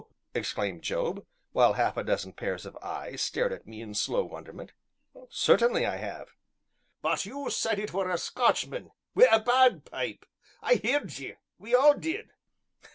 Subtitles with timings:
[0.33, 4.73] exclaimed Job, while half a dozen pairs of eyes stared at me in slow wonderment.
[5.29, 6.29] "Certainly I have."
[7.03, 10.25] "But you said as it were a Scotchman, wi' a bagpipe,
[10.63, 12.31] I heerd ye we all did."